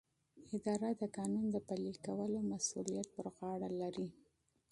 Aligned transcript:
اداره 0.55 0.89
د 1.01 1.03
قانون 1.17 1.45
د 1.51 1.57
پلي 1.67 1.93
کولو 2.05 2.39
مسؤلیت 2.51 3.07
پر 3.15 3.25
غاړه 3.37 3.69
لري. 3.81 4.09